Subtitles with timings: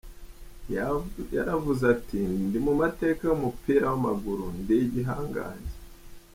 [1.35, 5.73] Yaravuze ati: 'Ndi mu mateka y'umupira w'amaguru, ndi igihangange.